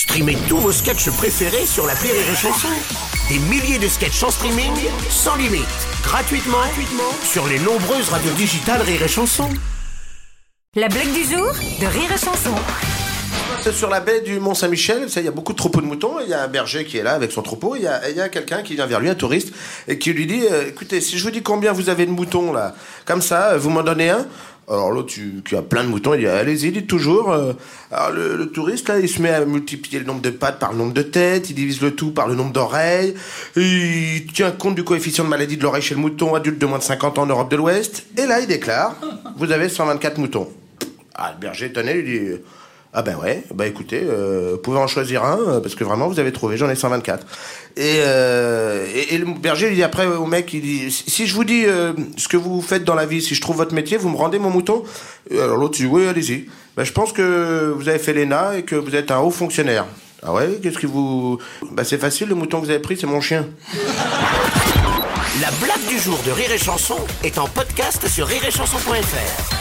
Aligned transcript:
Streamez 0.00 0.38
tous 0.48 0.56
vos 0.56 0.72
sketchs 0.72 1.10
préférés 1.10 1.66
sur 1.66 1.86
la 1.86 1.92
Rire 1.92 2.14
et 2.14 2.34
Chanson. 2.34 2.68
Des 3.28 3.38
milliers 3.38 3.78
de 3.78 3.86
sketchs 3.86 4.22
en 4.22 4.30
streaming, 4.30 4.72
sans 5.10 5.36
limite, 5.36 5.60
gratuitement, 6.02 6.56
gratuitement 6.56 7.12
sur 7.22 7.46
les 7.46 7.58
nombreuses 7.58 8.08
radios 8.08 8.32
digitales 8.32 8.80
Rire 8.80 9.02
et 9.02 9.08
Chanson. 9.08 9.50
La 10.74 10.88
blague 10.88 11.12
du 11.12 11.22
jour 11.24 11.52
de 11.52 11.86
Rire 11.86 12.10
et 12.14 12.18
Chanson. 12.18 12.54
Sur 13.70 13.90
la 13.90 14.00
baie 14.00 14.22
du 14.22 14.40
Mont-Saint-Michel, 14.40 15.06
il 15.14 15.22
y 15.22 15.28
a 15.28 15.32
beaucoup 15.32 15.52
de 15.52 15.58
troupeaux 15.58 15.82
de 15.82 15.86
moutons. 15.86 16.18
Il 16.22 16.30
y 16.30 16.32
a 16.32 16.42
un 16.42 16.48
berger 16.48 16.86
qui 16.86 16.96
est 16.96 17.02
là 17.02 17.12
avec 17.12 17.30
son 17.30 17.42
troupeau. 17.42 17.76
Il 17.76 17.82
y 17.82 17.86
a, 17.86 18.08
il 18.08 18.16
y 18.16 18.22
a 18.22 18.30
quelqu'un 18.30 18.62
qui 18.62 18.76
vient 18.76 18.86
vers 18.86 19.00
lui, 19.00 19.10
un 19.10 19.14
touriste, 19.14 19.52
et 19.86 19.98
qui 19.98 20.14
lui 20.14 20.26
dit 20.26 20.44
euh, 20.50 20.68
Écoutez, 20.68 21.02
si 21.02 21.18
je 21.18 21.24
vous 21.24 21.30
dis 21.30 21.42
combien 21.42 21.72
vous 21.72 21.90
avez 21.90 22.06
de 22.06 22.10
moutons 22.10 22.54
là, 22.54 22.74
comme 23.04 23.20
ça, 23.20 23.58
vous 23.58 23.68
m'en 23.68 23.82
donnez 23.82 24.08
un 24.08 24.26
alors 24.70 24.92
l'autre, 24.92 25.12
qui 25.44 25.56
a 25.56 25.62
plein 25.62 25.82
de 25.82 25.88
moutons, 25.88 26.14
il 26.14 26.20
dit 26.20 26.26
allez-y, 26.28 26.70
dites 26.70 26.86
toujours. 26.86 27.32
Euh. 27.32 27.52
Le, 28.12 28.44
touriste 28.46 28.88
là, 28.88 29.00
il 29.00 29.08
se 29.08 29.20
met 29.20 29.30
à 29.30 29.44
multiplier 29.44 29.98
le 29.98 30.04
nombre 30.04 30.20
de 30.20 30.30
pattes 30.30 30.60
par 30.60 30.70
le 30.70 30.78
nombre 30.78 30.92
de 30.92 31.02
têtes, 31.02 31.50
il 31.50 31.54
divise 31.54 31.80
le 31.80 31.94
tout 31.94 32.12
par 32.12 32.28
le 32.28 32.36
nombre 32.36 32.52
d'oreilles, 32.52 33.14
il 33.56 34.26
tient 34.32 34.52
compte 34.52 34.76
du 34.76 34.84
coefficient 34.84 35.24
de 35.24 35.28
maladie 35.28 35.56
de 35.56 35.62
l'oreille 35.62 35.82
chez 35.82 35.96
le 35.96 36.00
mouton 36.00 36.36
adulte 36.36 36.58
de 36.58 36.66
moins 36.66 36.78
de 36.78 36.84
50 36.84 37.18
ans 37.18 37.22
en 37.22 37.26
Europe 37.26 37.50
de 37.50 37.56
l'Ouest, 37.56 38.06
et 38.16 38.26
là 38.26 38.40
il 38.40 38.46
déclare 38.46 38.94
vous 39.36 39.50
avez 39.50 39.68
124 39.68 40.18
moutons. 40.18 40.48
Ah 41.14 41.32
le 41.34 41.40
berger 41.40 41.66
étonné 41.66 41.94
lui 41.94 42.20
dit 42.20 42.26
ah 42.92 43.02
ben 43.02 43.16
ouais, 43.16 43.44
bah 43.54 43.68
écoutez, 43.68 44.02
euh, 44.02 44.52
vous 44.52 44.58
pouvez 44.58 44.78
en 44.78 44.88
choisir 44.88 45.24
un, 45.24 45.38
euh, 45.38 45.60
parce 45.60 45.76
que 45.76 45.84
vraiment 45.84 46.08
vous 46.08 46.18
avez 46.18 46.32
trouvé, 46.32 46.56
j'en 46.56 46.68
ai 46.68 46.74
124. 46.74 47.24
Et, 47.76 47.98
euh, 48.00 48.84
et, 49.10 49.16
le 49.16 49.26
berger 49.26 49.68
il 49.68 49.76
dit 49.76 49.84
après 49.84 50.06
au 50.06 50.26
mec, 50.26 50.52
il 50.52 50.62
dit, 50.62 50.90
si 50.90 51.28
je 51.28 51.34
vous 51.34 51.44
dis 51.44 51.66
ce 52.16 52.26
que 52.26 52.36
vous 52.36 52.60
faites 52.60 52.82
dans 52.82 52.96
la 52.96 53.06
vie, 53.06 53.22
si 53.22 53.36
je 53.36 53.40
trouve 53.40 53.58
votre 53.58 53.74
métier, 53.74 53.96
vous 53.96 54.08
me 54.08 54.16
rendez 54.16 54.40
mon 54.40 54.50
mouton? 54.50 54.82
Alors 55.30 55.56
l'autre 55.56 55.76
dit, 55.76 55.86
oui, 55.86 56.08
allez-y. 56.08 56.46
Ben, 56.76 56.82
je 56.82 56.92
pense 56.92 57.12
que 57.12 57.72
vous 57.76 57.88
avez 57.88 58.00
fait 58.00 58.12
l'ENA 58.12 58.58
et 58.58 58.62
que 58.64 58.74
vous 58.74 58.96
êtes 58.96 59.12
un 59.12 59.20
haut 59.20 59.30
fonctionnaire. 59.30 59.86
Ah 60.24 60.32
ouais, 60.32 60.58
qu'est-ce 60.60 60.78
que 60.78 60.86
vous... 60.88 61.38
Bah 61.70 61.84
c'est 61.84 61.98
facile, 61.98 62.28
le 62.28 62.34
mouton 62.34 62.60
que 62.60 62.64
vous 62.64 62.70
avez 62.70 62.80
pris, 62.80 62.96
c'est 62.96 63.06
mon 63.06 63.20
chien. 63.20 63.46
La 65.40 65.50
blague 65.62 65.86
du 65.88 65.98
jour 65.98 66.18
de 66.26 66.32
Rire 66.32 66.50
et 66.50 66.58
Chanson 66.58 66.98
est 67.22 67.38
en 67.38 67.46
podcast 67.46 68.08
sur 68.08 68.26
rireetchanson.fr. 68.26 69.59